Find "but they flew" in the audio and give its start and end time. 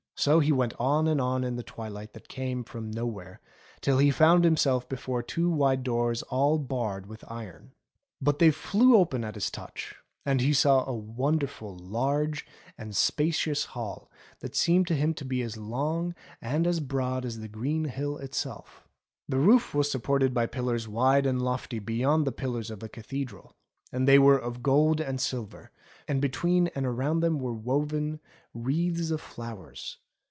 8.21-8.95